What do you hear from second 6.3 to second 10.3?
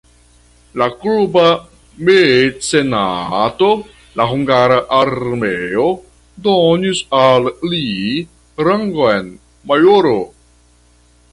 donis al li rangon majoro.